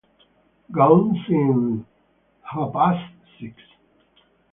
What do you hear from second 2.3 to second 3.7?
ha' past six.